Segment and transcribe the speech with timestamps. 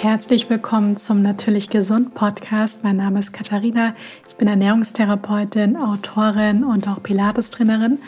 [0.00, 2.84] Herzlich willkommen zum Natürlich Gesund Podcast.
[2.84, 3.96] Mein Name ist Katharina.
[4.28, 7.98] Ich bin Ernährungstherapeutin, Autorin und auch Pilates-Trainerin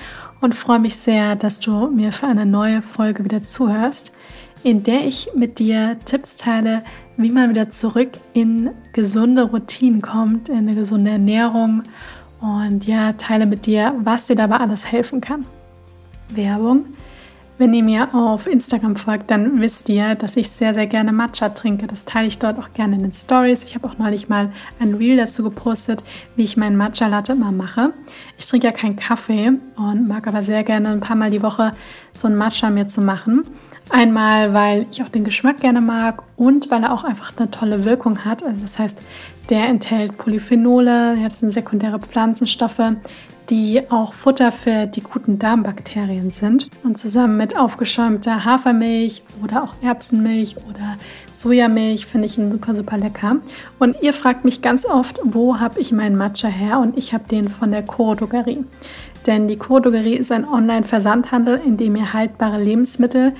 [0.40, 4.12] und freue mich sehr, dass du mir für eine neue Folge wieder zuhörst,
[4.62, 6.84] in der ich mit dir Tipps teile,
[7.16, 11.82] wie man wieder zurück in gesunde Routinen kommt, in eine gesunde Ernährung
[12.40, 15.44] und ja, teile mit dir, was dir dabei alles helfen kann.
[16.28, 16.84] Werbung.
[17.60, 21.50] Wenn ihr mir auf Instagram folgt, dann wisst ihr, dass ich sehr, sehr gerne Matcha
[21.50, 21.86] trinke.
[21.86, 23.64] Das teile ich dort auch gerne in den Stories.
[23.64, 26.02] Ich habe auch neulich mal ein Reel dazu gepostet,
[26.36, 27.92] wie ich meinen Matcha Latte immer mache.
[28.38, 31.74] Ich trinke ja keinen Kaffee und mag aber sehr gerne ein paar Mal die Woche
[32.14, 33.44] so ein Matcha mir zu machen.
[33.90, 37.84] Einmal, weil ich auch den Geschmack gerne mag und weil er auch einfach eine tolle
[37.84, 38.42] Wirkung hat.
[38.42, 38.98] Also das heißt,
[39.50, 42.94] der enthält Polyphenole, er hat sekundäre Pflanzenstoffe,
[43.50, 46.70] die auch Futter für die guten Darmbakterien sind.
[46.84, 50.96] Und zusammen mit aufgeschäumter Hafermilch oder auch Erbsenmilch oder
[51.34, 53.36] Sojamilch finde ich ihn super, super lecker.
[53.78, 56.78] Und ihr fragt mich ganz oft, wo habe ich meinen Matcha her?
[56.78, 58.64] Und ich habe den von der Chorodogerie.
[59.26, 63.34] Denn die Chorodogerie ist ein Online-Versandhandel, in dem ihr haltbare Lebensmittel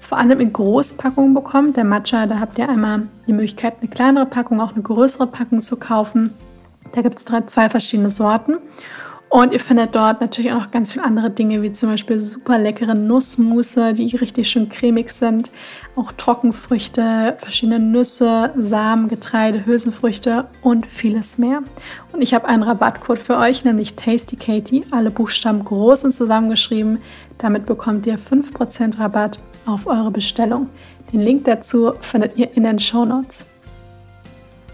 [0.00, 1.76] vor allem in Großpackungen bekommt.
[1.76, 5.60] Der Matcha, da habt ihr einmal die Möglichkeit, eine kleinere Packung, auch eine größere Packung
[5.60, 6.32] zu kaufen.
[6.92, 8.54] Da gibt es zwei verschiedene Sorten.
[9.30, 12.58] Und ihr findet dort natürlich auch noch ganz viele andere Dinge, wie zum Beispiel super
[12.58, 15.52] leckere Nussmusse, die richtig schön cremig sind.
[15.94, 21.62] Auch Trockenfrüchte, verschiedene Nüsse, Samen, Getreide, Hülsenfrüchte und vieles mehr.
[22.12, 24.84] Und ich habe einen Rabattcode für euch, nämlich Tasty Katie.
[24.90, 26.98] Alle Buchstaben groß und zusammengeschrieben.
[27.38, 30.68] Damit bekommt ihr 5% Rabatt auf eure Bestellung.
[31.12, 33.46] Den Link dazu findet ihr in den Show Notes.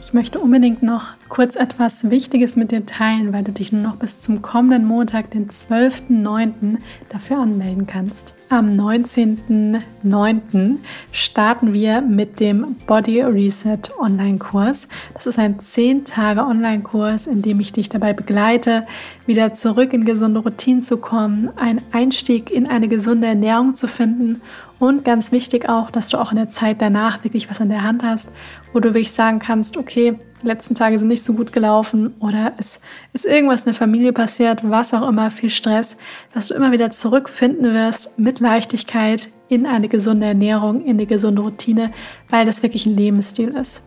[0.06, 3.96] Ich möchte unbedingt noch kurz etwas Wichtiges mit dir teilen, weil du dich nur noch
[3.96, 6.76] bis zum kommenden Montag, den 12.09.,
[7.08, 8.32] dafür anmelden kannst.
[8.48, 10.76] Am 19.09.
[11.10, 14.86] starten wir mit dem Body Reset Online-Kurs.
[15.14, 18.86] Das ist ein 10 Tage Online-Kurs, in dem ich dich dabei begleite,
[19.26, 24.40] wieder zurück in gesunde Routinen zu kommen, einen Einstieg in eine gesunde Ernährung zu finden
[24.78, 27.82] und ganz wichtig auch, dass du auch in der Zeit danach wirklich was in der
[27.82, 28.30] Hand hast,
[28.76, 32.52] wo du wirklich sagen kannst, okay, die letzten Tage sind nicht so gut gelaufen oder
[32.58, 32.78] es
[33.14, 35.96] ist irgendwas in der Familie passiert, was auch immer, viel Stress,
[36.34, 41.40] dass du immer wieder zurückfinden wirst mit Leichtigkeit in eine gesunde Ernährung, in eine gesunde
[41.40, 41.90] Routine,
[42.28, 43.82] weil das wirklich ein Lebensstil ist.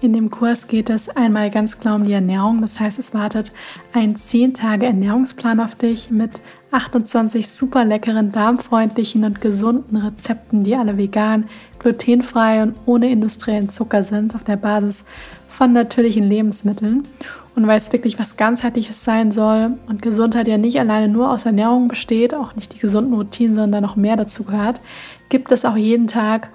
[0.00, 2.60] In dem Kurs geht es einmal ganz klar um die Ernährung.
[2.60, 3.52] Das heißt, es wartet
[3.92, 10.74] ein 10 Tage Ernährungsplan auf dich mit 28 super leckeren, darmfreundlichen und gesunden Rezepten, die
[10.74, 11.44] alle vegan,
[11.78, 15.04] glutenfrei und ohne industriellen Zucker sind, auf der Basis
[15.50, 17.06] von natürlichen Lebensmitteln.
[17.54, 21.44] Und weil es wirklich was ganzheitliches sein soll und Gesundheit ja nicht alleine nur aus
[21.44, 24.80] Ernährung besteht, auch nicht die gesunden Routinen, sondern noch mehr dazu gehört,
[25.28, 26.48] gibt es auch jeden Tag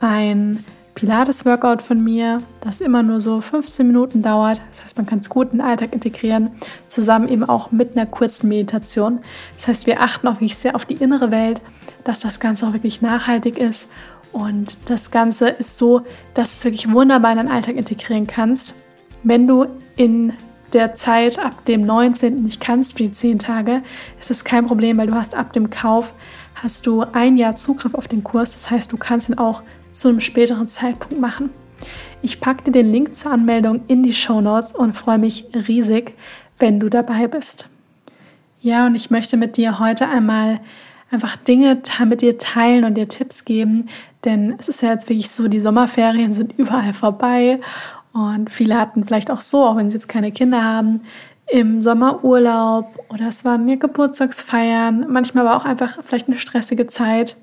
[0.00, 0.62] ein
[0.94, 4.60] Pilates-Workout von mir, das immer nur so 15 Minuten dauert.
[4.70, 6.50] Das heißt, man kann es gut in den Alltag integrieren,
[6.86, 9.20] zusammen eben auch mit einer kurzen Meditation.
[9.56, 11.60] Das heißt, wir achten auch wirklich sehr auf die innere Welt,
[12.04, 13.88] dass das Ganze auch wirklich nachhaltig ist.
[14.32, 16.02] Und das Ganze ist so,
[16.34, 18.74] dass du es wirklich wunderbar in deinen Alltag integrieren kannst.
[19.22, 19.66] Wenn du
[19.96, 20.32] in
[20.72, 22.42] der Zeit ab dem 19.
[22.42, 23.82] nicht kannst für die 10 Tage,
[24.20, 26.14] ist das kein Problem, weil du hast ab dem Kauf
[26.54, 28.52] hast du ein Jahr Zugriff auf den Kurs.
[28.52, 29.62] Das heißt, du kannst ihn auch
[29.94, 31.50] zu einem späteren Zeitpunkt machen.
[32.20, 36.14] Ich packe dir den Link zur Anmeldung in die Show Notes und freue mich riesig,
[36.58, 37.68] wenn du dabei bist.
[38.60, 40.60] Ja, und ich möchte mit dir heute einmal
[41.10, 43.88] einfach Dinge mit dir teilen und dir Tipps geben,
[44.24, 47.60] denn es ist ja jetzt wirklich so, die Sommerferien sind überall vorbei
[48.12, 51.02] und viele hatten vielleicht auch so, auch wenn sie jetzt keine Kinder haben,
[51.46, 57.36] im Sommerurlaub oder es waren mir Geburtstagsfeiern, manchmal war auch einfach vielleicht eine stressige Zeit.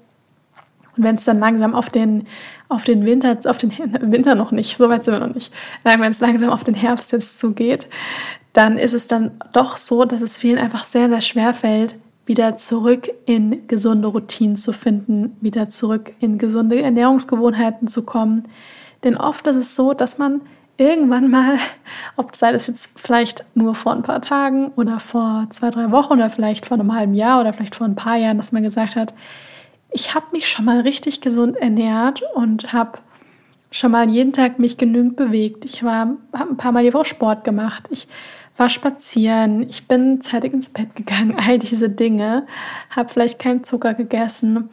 [0.97, 2.27] Und wenn es dann langsam auf den,
[2.69, 3.71] auf den Winter, auf den
[4.11, 5.53] Winter noch nicht, so weit sind wir noch nicht,
[5.83, 7.89] wenn es langsam auf den Herbst jetzt zugeht,
[8.53, 12.55] dann ist es dann doch so, dass es vielen einfach sehr, sehr schwer fällt, wieder
[12.55, 18.47] zurück in gesunde Routinen zu finden, wieder zurück in gesunde Ernährungsgewohnheiten zu kommen.
[19.03, 20.41] Denn oft ist es so, dass man
[20.77, 21.57] irgendwann mal,
[22.15, 26.13] ob sei das jetzt vielleicht nur vor ein paar Tagen oder vor zwei, drei Wochen
[26.13, 28.95] oder vielleicht vor einem halben Jahr oder vielleicht vor ein paar Jahren, dass man gesagt
[28.95, 29.13] hat,
[29.91, 32.99] ich habe mich schon mal richtig gesund ernährt und habe
[33.71, 35.65] schon mal jeden Tag mich genügend bewegt.
[35.65, 37.87] Ich habe ein paar Mal die Woche Sport gemacht.
[37.89, 38.07] Ich
[38.57, 39.67] war spazieren.
[39.69, 41.35] Ich bin zeitig ins Bett gegangen.
[41.47, 42.45] All diese Dinge.
[42.89, 44.69] Habe vielleicht keinen Zucker gegessen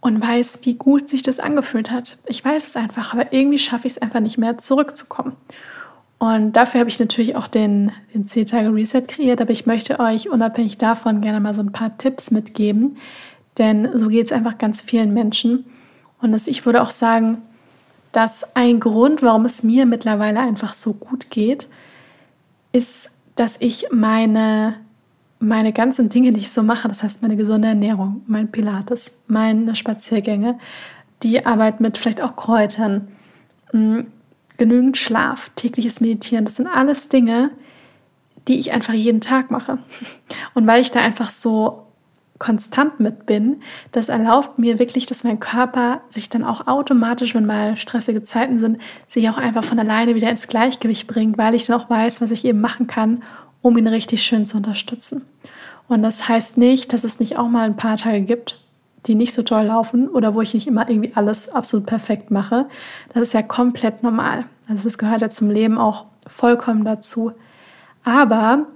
[0.00, 2.16] und weiß, wie gut sich das angefühlt hat.
[2.26, 5.36] Ich weiß es einfach, aber irgendwie schaffe ich es einfach nicht mehr, zurückzukommen.
[6.18, 9.98] Und dafür habe ich natürlich auch den, den 10 Tage Reset kreiert, aber ich möchte
[9.98, 12.96] euch unabhängig davon gerne mal so ein paar Tipps mitgeben,
[13.58, 15.66] denn so geht es einfach ganz vielen Menschen.
[16.20, 17.42] Und ich würde auch sagen,
[18.12, 21.68] dass ein Grund, warum es mir mittlerweile einfach so gut geht,
[22.72, 24.76] ist, dass ich meine,
[25.38, 29.74] meine ganzen Dinge, die ich so mache, das heißt meine gesunde Ernährung, mein Pilates, meine
[29.74, 30.58] Spaziergänge,
[31.22, 33.08] die Arbeit mit vielleicht auch Kräutern,
[33.70, 34.06] hm,
[34.58, 37.50] genügend Schlaf, tägliches Meditieren, das sind alles Dinge,
[38.48, 39.78] die ich einfach jeden Tag mache.
[40.54, 41.86] Und weil ich da einfach so
[42.42, 43.62] konstant mit bin,
[43.92, 48.58] das erlaubt mir wirklich, dass mein Körper sich dann auch automatisch, wenn mal stressige Zeiten
[48.58, 48.78] sind,
[49.08, 52.32] sich auch einfach von alleine wieder ins Gleichgewicht bringt, weil ich dann auch weiß, was
[52.32, 53.22] ich eben machen kann,
[53.62, 55.22] um ihn richtig schön zu unterstützen.
[55.86, 58.58] Und das heißt nicht, dass es nicht auch mal ein paar Tage gibt,
[59.06, 62.66] die nicht so toll laufen oder wo ich nicht immer irgendwie alles absolut perfekt mache.
[63.14, 64.46] Das ist ja komplett normal.
[64.68, 67.30] Also das gehört ja zum Leben auch vollkommen dazu.
[68.02, 68.66] Aber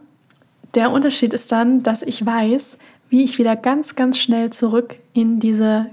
[0.77, 5.41] der Unterschied ist dann, dass ich weiß, wie ich wieder ganz, ganz schnell zurück in
[5.41, 5.87] diese,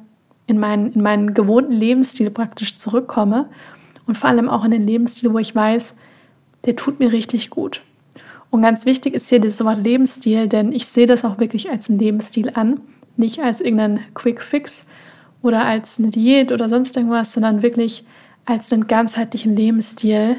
[0.47, 3.49] in meinen, in meinen gewohnten Lebensstil praktisch zurückkomme
[4.07, 5.95] und vor allem auch in den Lebensstil, wo ich weiß,
[6.65, 7.81] der tut mir richtig gut.
[8.49, 11.89] Und ganz wichtig ist hier dieses Wort Lebensstil, denn ich sehe das auch wirklich als
[11.89, 12.81] einen Lebensstil an,
[13.17, 14.85] nicht als irgendeinen Quick Fix
[15.41, 18.05] oder als eine Diät oder sonst irgendwas, sondern wirklich
[18.45, 20.37] als einen ganzheitlichen Lebensstil,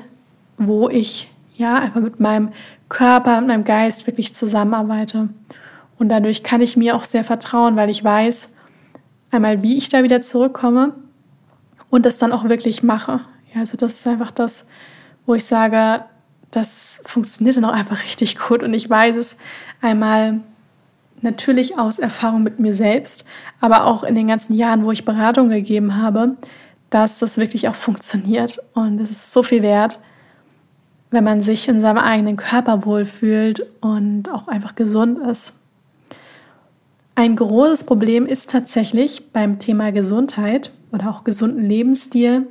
[0.59, 2.51] wo ich ja einfach mit meinem
[2.89, 5.31] Körper und meinem Geist wirklich zusammenarbeite.
[5.99, 8.51] Und dadurch kann ich mir auch sehr vertrauen, weil ich weiß,
[9.31, 10.95] einmal, wie ich da wieder zurückkomme
[11.91, 13.21] und das dann auch wirklich mache.
[13.55, 14.67] Ja, also das ist einfach das,
[15.27, 16.05] wo ich sage,
[16.51, 18.63] das funktioniert dann auch einfach richtig gut.
[18.63, 19.37] Und ich weiß es
[19.81, 20.41] einmal
[21.21, 23.25] natürlich aus Erfahrung mit mir selbst,
[23.61, 26.37] aber auch in den ganzen Jahren, wo ich Beratung gegeben habe,
[26.91, 28.59] dass das wirklich auch funktioniert.
[28.75, 30.01] Und es ist so viel wert,
[31.11, 35.59] wenn man sich in seinem eigenen Körper wohlfühlt und auch einfach gesund ist.
[37.17, 42.49] Ein großes Problem ist tatsächlich beim Thema Gesundheit oder auch gesunden Lebensstil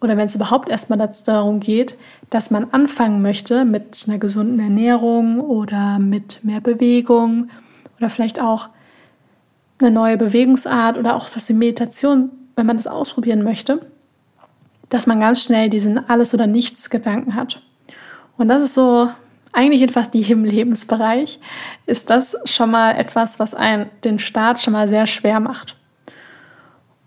[0.00, 1.96] oder wenn es überhaupt erstmal darum geht,
[2.28, 7.48] dass man anfangen möchte mit einer gesunden Ernährung oder mit mehr Bewegung
[7.98, 8.70] oder vielleicht auch
[9.78, 13.86] eine neue Bewegungsart oder auch das die Meditation, wenn man das ausprobieren möchte,
[14.88, 17.62] dass man ganz schnell diesen Alles- oder Nichts-Gedanken hat.
[18.36, 19.08] Und das ist so
[19.56, 21.40] eigentlich in fast jedem Lebensbereich,
[21.86, 25.76] ist das schon mal etwas, was einen den Start schon mal sehr schwer macht.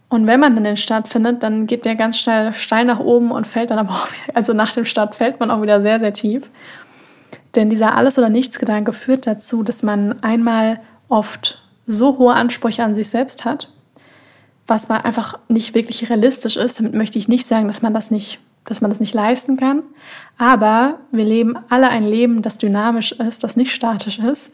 [0.09, 3.31] Und wenn man dann den Start findet, dann geht der ganz schnell steil nach oben
[3.31, 6.13] und fällt dann aber auch, also nach dem Start fällt man auch wieder sehr, sehr
[6.13, 6.49] tief.
[7.55, 12.93] Denn dieser Alles- oder Nichts-Gedanke führt dazu, dass man einmal oft so hohe Ansprüche an
[12.93, 13.71] sich selbst hat,
[14.67, 16.79] was man einfach nicht wirklich realistisch ist.
[16.79, 19.83] Damit möchte ich nicht sagen, dass man das nicht dass man das nicht leisten kann.
[20.37, 24.51] Aber wir leben alle ein Leben, das dynamisch ist, das nicht statisch ist.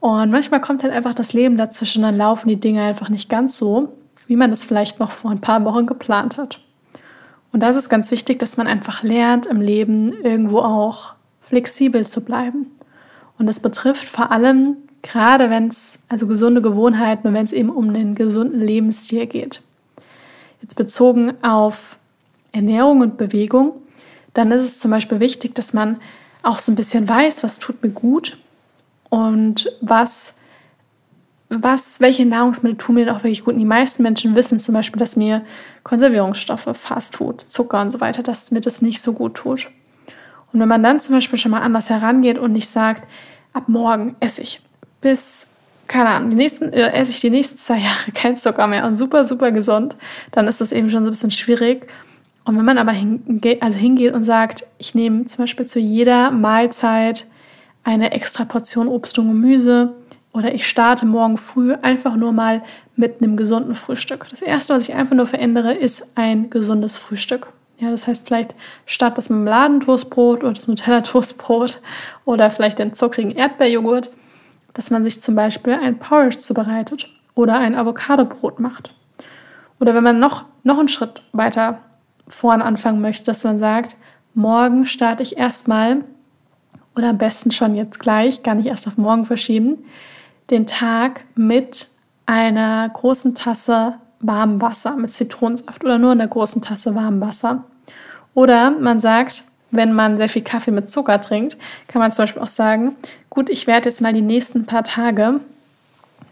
[0.00, 3.56] Und manchmal kommt halt einfach das Leben dazwischen, dann laufen die Dinge einfach nicht ganz
[3.56, 3.94] so,
[4.26, 6.60] wie man das vielleicht noch vor ein paar Wochen geplant hat.
[7.52, 12.06] Und da ist es ganz wichtig, dass man einfach lernt, im Leben irgendwo auch flexibel
[12.06, 12.66] zu bleiben.
[13.38, 17.70] Und das betrifft vor allem, gerade wenn es, also gesunde Gewohnheiten und wenn es eben
[17.70, 19.62] um den gesunden Lebensstil geht.
[20.60, 21.98] Jetzt bezogen auf
[22.54, 23.72] Ernährung und Bewegung,
[24.32, 26.00] dann ist es zum Beispiel wichtig, dass man
[26.42, 28.38] auch so ein bisschen weiß, was tut mir gut
[29.08, 30.34] und was,
[31.48, 33.54] was, welche Nahrungsmittel tun mir auch wirklich gut.
[33.54, 35.42] Und die meisten Menschen wissen zum Beispiel, dass mir
[35.82, 39.70] Konservierungsstoffe, Fastfood, Zucker und so weiter, dass mir das nicht so gut tut.
[40.52, 43.08] Und wenn man dann zum Beispiel schon mal anders herangeht und nicht sagt,
[43.52, 44.60] ab morgen esse ich
[45.00, 45.46] bis,
[45.86, 48.96] keine Ahnung, die nächsten, äh, esse ich die nächsten zwei Jahre kein Zucker mehr und
[48.96, 49.96] super, super gesund,
[50.30, 51.86] dann ist das eben schon so ein bisschen schwierig.
[52.44, 56.30] Und wenn man aber hinge also hingeht und sagt, ich nehme zum Beispiel zu jeder
[56.30, 57.26] Mahlzeit
[57.84, 59.94] eine extra Portion Obst und Gemüse
[60.32, 62.62] oder ich starte morgen früh einfach nur mal
[62.96, 64.26] mit einem gesunden Frühstück.
[64.30, 67.48] Das erste, was ich einfach nur verändere, ist ein gesundes Frühstück.
[67.78, 68.54] Ja, das heißt vielleicht
[68.86, 71.80] statt das Marmeladentoastbrot oder das Nutella-Toastbrot
[72.24, 74.10] oder vielleicht den zuckrigen Erdbeerjoghurt,
[74.74, 78.92] dass man sich zum Beispiel ein Porridge zubereitet oder ein Avocadobrot macht.
[79.80, 81.80] Oder wenn man noch, noch einen Schritt weiter
[82.28, 83.96] vorn anfangen möchte, dass man sagt,
[84.34, 86.04] morgen starte ich erstmal
[86.96, 89.84] oder am besten schon jetzt gleich, gar nicht erst auf morgen verschieben,
[90.50, 91.88] den Tag mit
[92.26, 97.64] einer großen Tasse warmem Wasser mit Zitronensaft oder nur in der großen Tasse warmem Wasser.
[98.32, 102.42] Oder man sagt, wenn man sehr viel Kaffee mit Zucker trinkt, kann man zum Beispiel
[102.42, 102.96] auch sagen,
[103.28, 105.40] gut, ich werde jetzt mal die nächsten paar Tage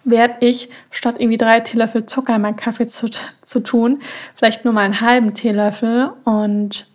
[0.05, 3.09] werde ich statt irgendwie drei Teelöffel Zucker in meinen Kaffee zu,
[3.45, 4.01] zu tun,
[4.35, 6.89] vielleicht nur mal einen halben Teelöffel und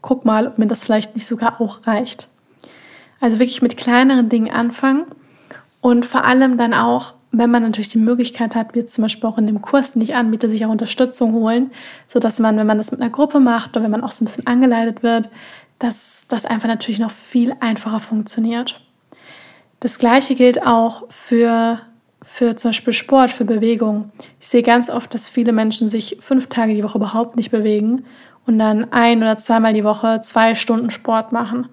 [0.00, 2.28] guck mal, ob mir das vielleicht nicht sogar auch reicht.
[3.20, 5.06] Also wirklich mit kleineren Dingen anfangen
[5.80, 9.38] und vor allem dann auch wenn man natürlich die Möglichkeit hat, wie zum Beispiel auch
[9.38, 11.72] in dem Kurs, den ich anbiete, sich auch Unterstützung holen,
[12.06, 14.26] sodass man, wenn man das mit einer Gruppe macht oder wenn man auch so ein
[14.26, 15.30] bisschen angeleitet wird,
[15.78, 18.80] dass das einfach natürlich noch viel einfacher funktioniert.
[19.80, 21.80] Das gleiche gilt auch für,
[22.22, 24.10] für zum Beispiel Sport, für Bewegung.
[24.40, 28.04] Ich sehe ganz oft, dass viele Menschen sich fünf Tage die Woche überhaupt nicht bewegen
[28.46, 31.68] und dann ein oder zweimal die Woche zwei Stunden Sport machen.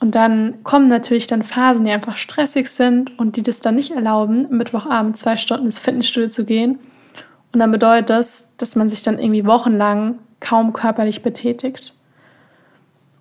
[0.00, 3.92] Und dann kommen natürlich dann Phasen, die einfach stressig sind und die das dann nicht
[3.92, 6.80] erlauben, Mittwochabend zwei Stunden ins Fitnessstudio zu gehen.
[7.52, 11.94] Und dann bedeutet das, dass man sich dann irgendwie wochenlang kaum körperlich betätigt.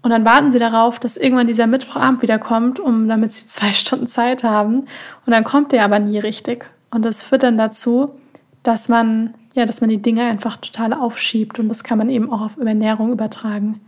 [0.02, 4.08] Und dann warten sie darauf, dass irgendwann dieser Mittwochabend wiederkommt, um damit sie zwei Stunden
[4.08, 4.82] Zeit haben.
[5.26, 6.66] Und dann kommt der aber nie richtig.
[6.90, 8.16] Und das führt dann dazu,
[8.64, 11.60] dass man, ja, dass man die Dinge einfach total aufschiebt.
[11.60, 13.82] Und das kann man eben auch auf Ernährung übertragen.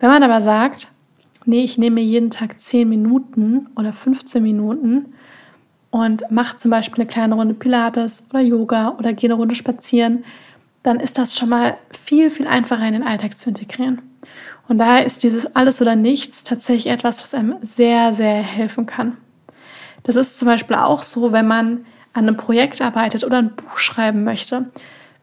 [0.00, 0.88] Wenn man aber sagt,
[1.44, 5.14] nee, ich nehme jeden Tag 10 Minuten oder 15 Minuten
[5.90, 10.24] und mache zum Beispiel eine kleine Runde Pilates oder Yoga oder gehe eine Runde spazieren,
[10.82, 14.02] dann ist das schon mal viel, viel einfacher in den Alltag zu integrieren.
[14.68, 19.16] Und daher ist dieses Alles oder Nichts tatsächlich etwas, was einem sehr, sehr helfen kann.
[20.02, 23.78] Das ist zum Beispiel auch so, wenn man an einem Projekt arbeitet oder ein Buch
[23.78, 24.70] schreiben möchte.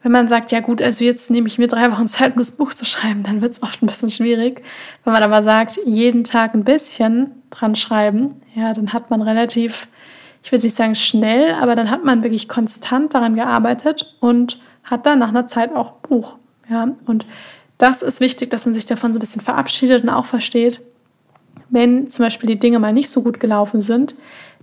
[0.02, 2.52] Wenn man sagt, ja gut, also jetzt nehme ich mir drei Wochen Zeit, um das
[2.52, 4.62] Buch zu schreiben, dann wird es oft ein bisschen schwierig.
[5.04, 9.88] Wenn man aber sagt, jeden Tag ein bisschen dran schreiben, ja, dann hat man relativ,
[10.42, 15.06] ich will nicht sagen schnell, aber dann hat man wirklich konstant daran gearbeitet und hat
[15.06, 16.36] dann nach einer Zeit auch ein Buch.
[16.68, 17.26] Ja, und
[17.78, 20.80] das ist wichtig, dass man sich davon so ein bisschen verabschiedet und auch versteht,
[21.68, 24.14] wenn zum Beispiel die Dinge mal nicht so gut gelaufen sind,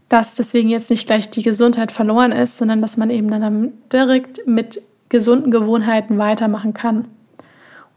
[0.09, 4.45] dass deswegen jetzt nicht gleich die Gesundheit verloren ist, sondern dass man eben dann direkt
[4.47, 7.05] mit gesunden Gewohnheiten weitermachen kann.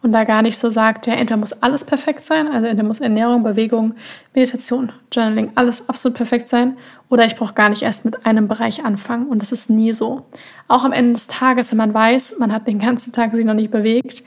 [0.03, 3.01] Und da gar nicht so sagt, ja, entweder muss alles perfekt sein, also entweder muss
[3.01, 3.95] Ernährung, Bewegung,
[4.35, 6.77] Meditation, Journaling, alles absolut perfekt sein,
[7.09, 9.27] oder ich brauche gar nicht erst mit einem Bereich anfangen.
[9.27, 10.27] Und das ist nie so.
[10.69, 13.55] Auch am Ende des Tages, wenn man weiß, man hat den ganzen Tag sich noch
[13.55, 14.23] nicht bewegt,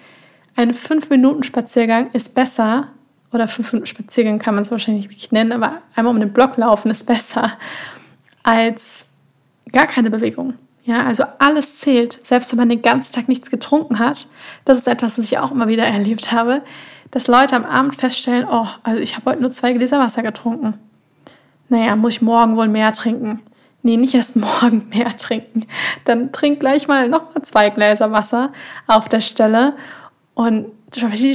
[0.59, 2.89] ein 5-Minuten-Spaziergang ist besser,
[3.31, 7.05] oder 5-Minuten-Spaziergang kann man es wahrscheinlich nicht nennen, aber einmal um den Block laufen ist
[7.05, 7.53] besser
[8.43, 9.05] als
[9.71, 10.55] gar keine Bewegung.
[10.83, 14.27] Ja, also alles zählt, selbst wenn man den ganzen Tag nichts getrunken hat.
[14.65, 16.61] Das ist etwas, was ich auch immer wieder erlebt habe,
[17.11, 20.73] dass Leute am Abend feststellen, oh, also ich habe heute nur zwei Gläser Wasser getrunken.
[21.69, 23.39] Naja, muss ich morgen wohl mehr trinken.
[23.81, 25.67] Nee, nicht erst morgen mehr trinken.
[26.03, 28.51] Dann trink gleich mal nochmal zwei Gläser Wasser
[28.87, 29.75] auf der Stelle
[30.47, 30.71] und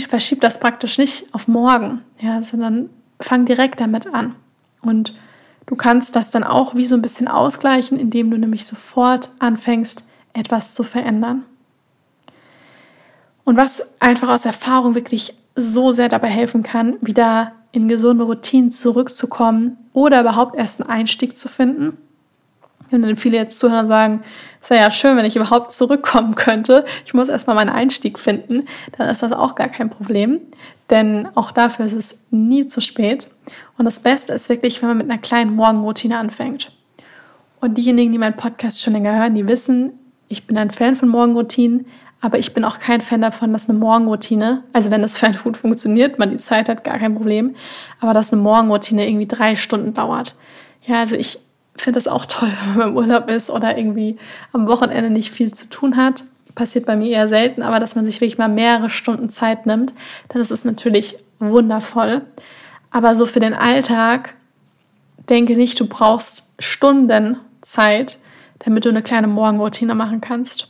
[0.09, 4.35] verschieb das praktisch nicht auf morgen, ja, sondern fang direkt damit an.
[4.83, 5.15] Und
[5.67, 10.05] Du kannst das dann auch wie so ein bisschen ausgleichen, indem du nämlich sofort anfängst,
[10.35, 11.45] etwas zu verändern.
[13.45, 18.71] Und was einfach aus Erfahrung wirklich so sehr dabei helfen kann, wieder in gesunde Routinen
[18.71, 21.97] zurückzukommen oder überhaupt erst einen Einstieg zu finden.
[23.03, 24.23] Dann viele jetzt zuhören und sagen,
[24.63, 26.85] es wäre ja schön, wenn ich überhaupt zurückkommen könnte.
[27.05, 28.67] Ich muss erstmal meinen Einstieg finden.
[28.97, 30.41] Dann ist das auch gar kein Problem.
[30.91, 33.31] Denn auch dafür ist es nie zu spät.
[33.79, 36.73] Und das Beste ist wirklich, wenn man mit einer kleinen Morgenroutine anfängt.
[37.61, 39.93] Und diejenigen, die meinen Podcast schon länger hören, die wissen,
[40.29, 41.87] ich bin ein Fan von Morgenroutinen,
[42.21, 45.39] aber ich bin auch kein Fan davon, dass eine Morgenroutine, also wenn das für einen
[45.43, 47.55] gut funktioniert, man die Zeit hat, gar kein Problem,
[48.01, 50.37] aber dass eine Morgenroutine irgendwie drei Stunden dauert.
[50.87, 51.39] Ja, also ich
[51.77, 54.19] finde das auch toll, wenn man im Urlaub ist oder irgendwie
[54.53, 56.25] am Wochenende nicht viel zu tun hat.
[56.55, 59.93] Passiert bei mir eher selten, aber dass man sich wirklich mal mehrere Stunden Zeit nimmt,
[60.29, 62.23] dann ist es natürlich wundervoll.
[62.91, 64.35] Aber so für den Alltag
[65.29, 68.19] denke nicht, du brauchst Stunden Zeit,
[68.61, 70.69] damit du eine kleine Morgenroutine machen kannst.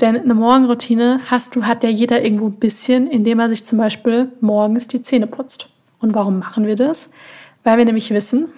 [0.00, 3.78] Denn eine Morgenroutine hast du, hat ja jeder irgendwo ein bisschen, indem er sich zum
[3.78, 5.68] Beispiel morgens die Zähne putzt.
[6.00, 7.10] Und warum machen wir das?
[7.62, 8.48] Weil wir nämlich wissen,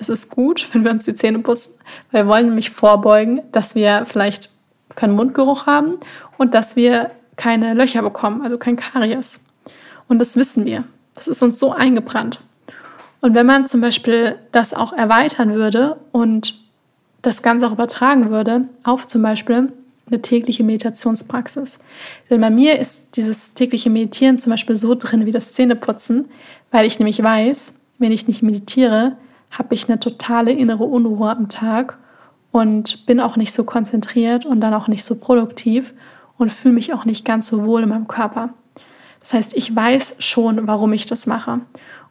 [0.00, 1.74] es ist gut, wenn wir uns die Zähne putzen,
[2.10, 4.50] wir wollen nämlich vorbeugen, dass wir vielleicht
[4.96, 5.98] keinen Mundgeruch haben
[6.36, 9.44] und dass wir keine Löcher bekommen, also kein Karies.
[10.08, 10.84] Und das wissen wir.
[11.14, 12.40] Das ist uns so eingebrannt.
[13.20, 16.58] Und wenn man zum Beispiel das auch erweitern würde und
[17.22, 19.72] das Ganze auch übertragen würde auf zum Beispiel
[20.06, 21.78] eine tägliche Meditationspraxis.
[22.28, 26.28] Denn bei mir ist dieses tägliche Meditieren zum Beispiel so drin wie das Zähneputzen,
[26.70, 29.16] weil ich nämlich weiß, wenn ich nicht meditiere,
[29.50, 31.98] habe ich eine totale innere Unruhe am Tag
[32.52, 35.94] und bin auch nicht so konzentriert und dann auch nicht so produktiv
[36.38, 38.50] und fühle mich auch nicht ganz so wohl in meinem Körper.
[39.20, 41.60] Das heißt, ich weiß schon, warum ich das mache.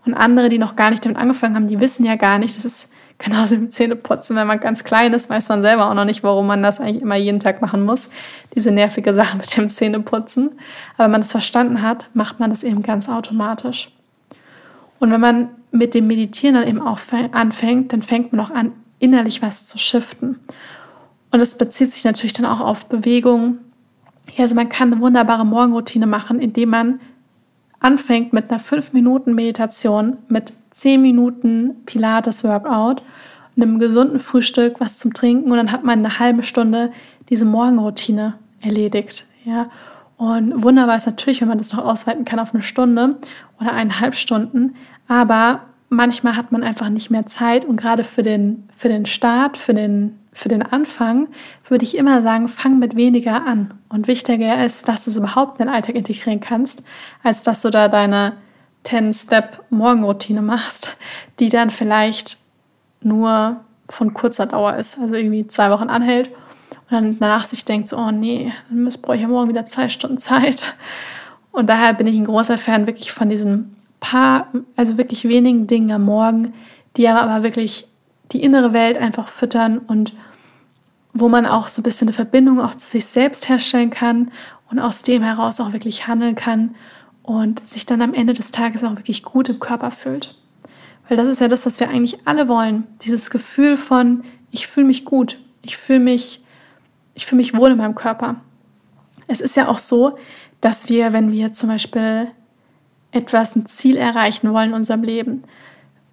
[0.06, 2.66] Und andere, die noch gar nicht damit angefangen haben, die wissen ja gar nicht, das
[2.66, 4.36] ist genauso mit Zähneputzen.
[4.36, 7.02] Wenn man ganz klein ist, weiß man selber auch noch nicht, warum man das eigentlich
[7.02, 8.10] immer jeden Tag machen muss.
[8.56, 10.52] Diese nervige Sache mit dem Zähneputzen.
[10.96, 13.92] Aber wenn man das verstanden hat, macht man das eben ganz automatisch.
[15.00, 17.00] Und wenn man mit dem Meditieren dann eben auch
[17.32, 20.40] anfängt, dann fängt man auch an, innerlich was zu shiften.
[21.32, 23.60] Und es bezieht sich natürlich dann auch auf Bewegung.
[24.36, 27.00] Ja, also man kann eine wunderbare Morgenroutine machen, indem man
[27.80, 33.02] anfängt mit einer 5 Minuten Meditation, mit 10 Minuten Pilates-Workout,
[33.56, 36.92] einem gesunden Frühstück, was zum Trinken und dann hat man eine halbe Stunde
[37.30, 39.26] diese Morgenroutine erledigt.
[39.46, 39.70] Ja.
[40.20, 43.16] Und wunderbar ist natürlich, wenn man das noch ausweiten kann auf eine Stunde
[43.58, 44.76] oder eineinhalb Stunden.
[45.08, 49.56] Aber manchmal hat man einfach nicht mehr Zeit und gerade für den, für den Start,
[49.56, 51.30] für den, für den Anfang
[51.70, 53.76] würde ich immer sagen, fang mit weniger an.
[53.88, 56.84] Und wichtiger ist, dass du es überhaupt in den Alltag integrieren kannst,
[57.24, 58.34] als dass du da deine
[58.88, 60.98] 10-Step-Morgenroutine machst,
[61.40, 62.40] die dann vielleicht
[63.02, 66.30] nur von kurzer Dauer ist, also irgendwie zwei Wochen anhält
[66.90, 69.90] und dann danach sich denkt, so, oh nee, dann brauche ich ja morgen wieder zwei
[69.90, 70.76] Stunden Zeit.
[71.52, 75.92] Und daher bin ich ein großer Fan wirklich von diesen paar, also wirklich wenigen Dingen
[75.92, 76.54] am Morgen,
[76.96, 77.88] die aber wirklich
[78.32, 80.14] die innere Welt einfach füttern und
[81.14, 84.32] wo man auch so ein bisschen eine Verbindung auch zu sich selbst herstellen kann
[84.70, 86.76] und aus dem heraus auch wirklich handeln kann
[87.24, 90.36] und sich dann am Ende des Tages auch wirklich gut im Körper fühlt.
[91.08, 92.86] Weil das ist ja das, was wir eigentlich alle wollen.
[93.02, 96.42] Dieses Gefühl von, ich fühle mich gut, ich fühle mich,
[97.20, 98.38] ich fühle mich wohl in meinem Körper.
[99.28, 100.18] Es ist ja auch so,
[100.62, 102.32] dass wir, wenn wir zum Beispiel
[103.12, 105.44] etwas, ein Ziel erreichen wollen in unserem Leben,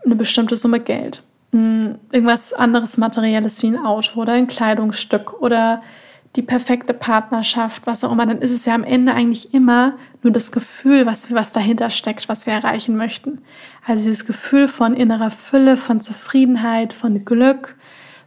[0.04, 1.22] eine bestimmte Summe Geld,
[1.52, 5.80] irgendwas anderes Materielles wie ein Auto oder ein Kleidungsstück oder
[6.34, 9.94] die perfekte Partnerschaft, was auch immer, dann ist es ja am Ende eigentlich immer
[10.24, 13.42] nur das Gefühl, was, was dahinter steckt, was wir erreichen möchten.
[13.86, 17.76] Also dieses Gefühl von innerer Fülle, von Zufriedenheit, von Glück,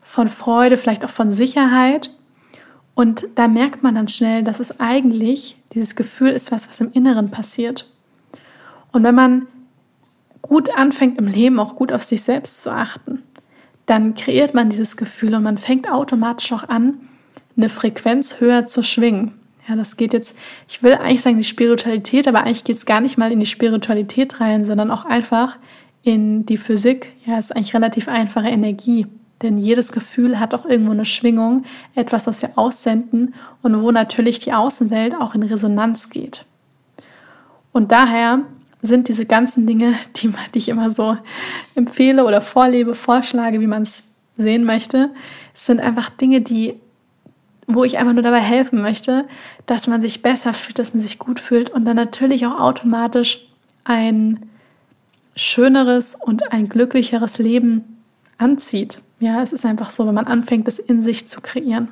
[0.02, 2.12] von Freude, vielleicht auch von Sicherheit.
[3.00, 6.92] Und da merkt man dann schnell, dass es eigentlich, dieses Gefühl ist was, was im
[6.92, 7.90] Inneren passiert.
[8.92, 9.48] Und wenn man
[10.42, 13.24] gut anfängt im Leben auch gut auf sich selbst zu achten,
[13.86, 16.96] dann kreiert man dieses Gefühl und man fängt automatisch auch an,
[17.56, 19.32] eine Frequenz höher zu schwingen.
[19.70, 20.36] Ja, das geht jetzt,
[20.68, 23.46] ich will eigentlich sagen die Spiritualität, aber eigentlich geht es gar nicht mal in die
[23.46, 25.56] Spiritualität rein, sondern auch einfach
[26.04, 27.14] in die Physik.
[27.26, 29.08] Ja, ist eigentlich relativ einfache Energie.
[29.42, 31.64] Denn jedes Gefühl hat auch irgendwo eine Schwingung,
[31.96, 36.46] etwas, was wir aussenden und wo natürlich die Außenwelt auch in Resonanz geht.
[37.72, 38.42] Und daher
[38.82, 41.18] sind diese ganzen Dinge, die, die ich immer so
[41.76, 44.04] empfehle oder vorlebe, vorschlage, wie man es
[44.38, 45.12] sehen möchte,
[45.54, 46.80] sind einfach Dinge, die
[47.72, 49.28] wo ich einfach nur dabei helfen möchte,
[49.68, 53.48] dass man sich besser fühlt, dass man sich gut fühlt und dann natürlich auch automatisch
[53.84, 54.50] ein
[55.36, 58.02] schöneres und ein glücklicheres Leben
[58.40, 59.02] anzieht.
[59.20, 61.90] Ja, es ist einfach so, wenn man anfängt, das in sich zu kreieren.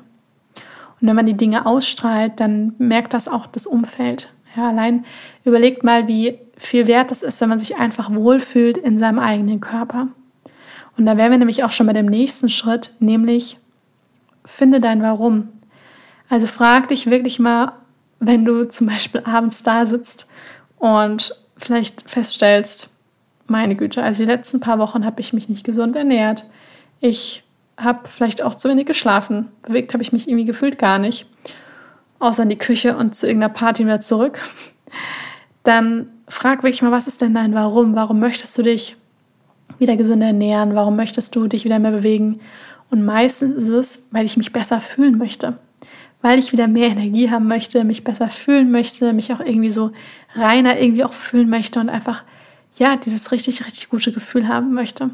[1.00, 4.32] Und wenn man die Dinge ausstrahlt, dann merkt das auch das Umfeld.
[4.56, 5.04] Ja, allein
[5.44, 9.60] überlegt mal, wie viel wert das ist, wenn man sich einfach wohlfühlt in seinem eigenen
[9.60, 10.08] Körper.
[10.96, 13.58] Und da wären wir nämlich auch schon bei dem nächsten Schritt, nämlich
[14.44, 15.48] finde dein Warum.
[16.28, 17.72] Also frag dich wirklich mal,
[18.18, 20.28] wenn du zum Beispiel abends da sitzt
[20.78, 23.00] und vielleicht feststellst,
[23.46, 26.44] meine Güte, also die letzten paar Wochen habe ich mich nicht gesund ernährt.
[27.00, 27.44] Ich
[27.76, 29.48] habe vielleicht auch zu wenig geschlafen.
[29.62, 31.26] Bewegt habe ich mich irgendwie gefühlt gar nicht.
[32.18, 34.40] Außer in die Küche und zu irgendeiner Party wieder zurück.
[35.62, 37.94] Dann frag wirklich mal, was ist denn dein Warum?
[37.94, 38.96] Warum möchtest du dich
[39.78, 40.74] wieder gesünder ernähren?
[40.74, 42.40] Warum möchtest du dich wieder mehr bewegen?
[42.90, 45.58] Und meistens ist es, weil ich mich besser fühlen möchte
[46.20, 49.92] weil ich wieder mehr Energie haben möchte, mich besser fühlen möchte, mich auch irgendwie so
[50.34, 52.24] reiner irgendwie auch fühlen möchte und einfach,
[52.76, 55.10] ja, dieses richtig, richtig gute Gefühl haben möchte.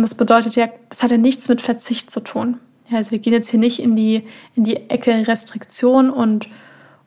[0.00, 2.56] Und das bedeutet ja, das hat ja nichts mit Verzicht zu tun.
[2.88, 6.48] Ja, also wir gehen jetzt hier nicht in die, in die Ecke Restriktion und,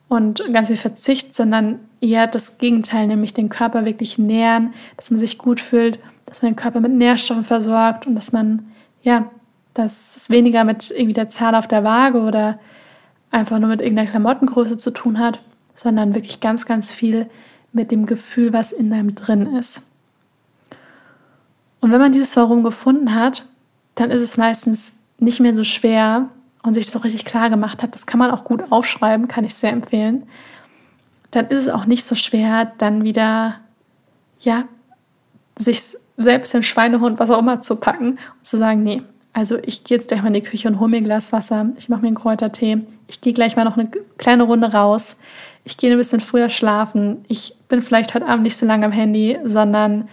[0.06, 5.18] und ganz viel Verzicht, sondern eher das Gegenteil, nämlich den Körper wirklich nähern, dass man
[5.18, 8.70] sich gut fühlt, dass man den Körper mit Nährstoffen versorgt und dass man,
[9.02, 9.28] ja,
[9.74, 12.60] dass es weniger mit irgendwie der Zahl auf der Waage oder
[13.32, 15.40] einfach nur mit irgendeiner Klamottengröße zu tun hat,
[15.74, 17.28] sondern wirklich ganz, ganz viel
[17.72, 19.82] mit dem Gefühl, was in einem drin ist.
[21.84, 23.44] Und wenn man dieses Warum gefunden hat,
[23.94, 26.30] dann ist es meistens nicht mehr so schwer
[26.62, 27.94] und sich das auch richtig klar gemacht hat.
[27.94, 30.22] Das kann man auch gut aufschreiben, kann ich sehr empfehlen.
[31.30, 33.56] Dann ist es auch nicht so schwer, dann wieder,
[34.40, 34.64] ja,
[35.58, 35.82] sich
[36.16, 39.02] selbst den Schweinehund, was auch immer zu packen und zu sagen, nee,
[39.34, 41.66] also ich gehe jetzt gleich mal in die Küche und hole mir ein Glas Wasser.
[41.76, 42.78] Ich mache mir einen Kräutertee.
[43.08, 45.16] Ich gehe gleich mal noch eine kleine Runde raus.
[45.64, 47.26] Ich gehe ein bisschen früher schlafen.
[47.28, 50.08] Ich bin vielleicht heute Abend nicht so lange am Handy, sondern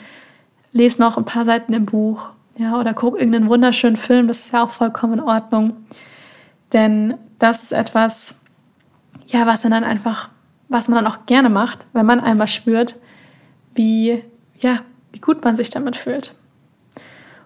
[0.71, 2.29] lese noch ein paar Seiten im Buch.
[2.57, 4.27] Ja, oder gucke irgendeinen wunderschönen Film.
[4.27, 5.77] Das ist ja auch vollkommen in Ordnung.
[6.73, 8.35] Denn das ist etwas,
[9.27, 10.29] ja, was dann einfach,
[10.69, 12.95] was man dann auch gerne macht, wenn man einmal spürt,
[13.73, 14.23] wie,
[14.59, 14.79] ja,
[15.11, 16.35] wie gut man sich damit fühlt.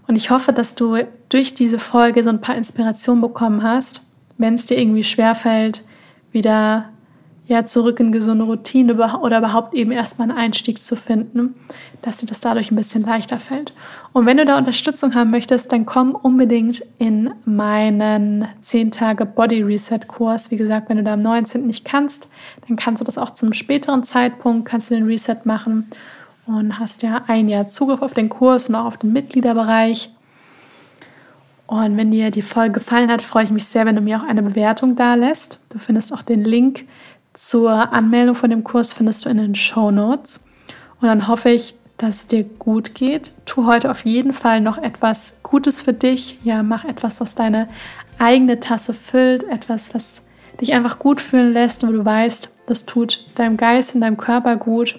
[0.08, 0.98] Und ich hoffe, dass du
[1.30, 4.06] durch diese Folge so ein paar Inspirationen bekommen hast
[4.38, 5.84] wenn es dir irgendwie schwerfällt,
[6.32, 6.90] wieder
[7.48, 11.54] ja, zurück in gesunde Routine oder überhaupt eben erstmal einen Einstieg zu finden,
[12.02, 13.74] dass dir das dadurch ein bisschen leichter fällt.
[14.14, 19.62] Und wenn du da Unterstützung haben möchtest, dann komm unbedingt in meinen 10 Tage Body
[19.62, 20.50] Reset Kurs.
[20.50, 21.68] Wie gesagt, wenn du da am 19.
[21.68, 22.30] nicht kannst,
[22.68, 25.88] dann kannst du das auch zum späteren Zeitpunkt, kannst du den Reset machen
[26.48, 30.10] und hast ja ein Jahr Zugriff auf den Kurs und auch auf den Mitgliederbereich.
[31.68, 34.28] Und wenn dir die Folge gefallen hat, freue ich mich sehr, wenn du mir auch
[34.28, 35.60] eine Bewertung da lässt.
[35.70, 36.86] Du findest auch den Link
[37.36, 40.46] zur Anmeldung von dem Kurs findest du in den Show Notes.
[41.02, 43.32] Und dann hoffe ich, dass es dir gut geht.
[43.46, 46.40] Tu heute auf jeden Fall noch etwas Gutes für dich.
[46.44, 47.68] Ja, mach etwas, was deine
[48.20, 50.22] eigene Tasse füllt, etwas, was
[50.60, 54.56] dich einfach gut fühlen lässt, wo du weißt, das tut deinem Geist und deinem Körper
[54.56, 54.98] gut.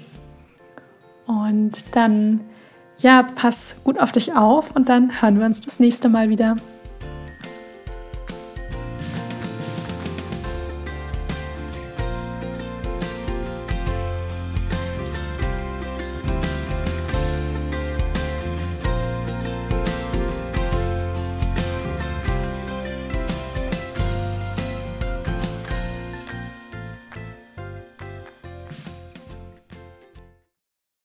[1.27, 2.41] Und dann,
[2.99, 6.57] ja, pass gut auf dich auf und dann hören wir uns das nächste Mal wieder.